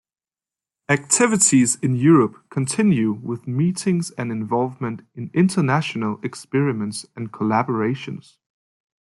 Activities 0.89 1.75
in 1.75 1.95
Europe 1.95 2.37
continue 2.49 3.11
with 3.11 3.47
meetings 3.47 4.09
and 4.17 4.31
involvement 4.31 5.03
in 5.13 5.29
international 5.31 6.19
experiments 6.23 7.05
and 7.15 7.31
collaborations. 7.31 8.37